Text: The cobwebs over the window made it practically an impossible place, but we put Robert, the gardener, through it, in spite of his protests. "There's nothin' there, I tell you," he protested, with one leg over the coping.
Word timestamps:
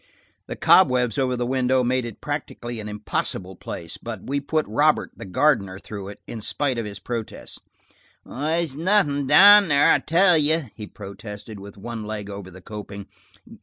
The 0.47 0.55
cobwebs 0.55 1.19
over 1.19 1.37
the 1.37 1.45
window 1.45 1.83
made 1.83 2.05
it 2.05 2.21
practically 2.21 2.79
an 2.79 2.89
impossible 2.89 3.55
place, 3.55 3.97
but 3.97 4.25
we 4.25 4.39
put 4.39 4.65
Robert, 4.67 5.11
the 5.15 5.25
gardener, 5.27 5.77
through 5.77 6.07
it, 6.07 6.21
in 6.25 6.41
spite 6.41 6.79
of 6.79 6.85
his 6.85 6.97
protests. 6.97 7.59
"There's 8.25 8.75
nothin' 8.75 9.27
there, 9.27 9.93
I 9.93 9.99
tell 9.99 10.39
you," 10.39 10.69
he 10.73 10.87
protested, 10.87 11.59
with 11.59 11.77
one 11.77 12.03
leg 12.03 12.31
over 12.31 12.49
the 12.49 12.61
coping. 12.61 13.09